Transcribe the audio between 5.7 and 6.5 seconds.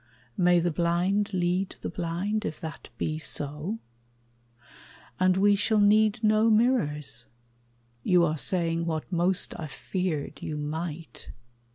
need no